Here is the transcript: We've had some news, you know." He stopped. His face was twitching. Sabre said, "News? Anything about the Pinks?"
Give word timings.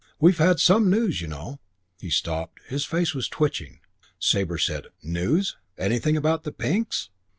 We've 0.19 0.39
had 0.39 0.59
some 0.59 0.89
news, 0.89 1.21
you 1.21 1.27
know." 1.27 1.59
He 1.99 2.09
stopped. 2.09 2.59
His 2.67 2.85
face 2.85 3.13
was 3.13 3.27
twitching. 3.29 3.81
Sabre 4.17 4.57
said, 4.57 4.87
"News? 5.03 5.57
Anything 5.77 6.17
about 6.17 6.41
the 6.43 6.51
Pinks?" 6.51 7.11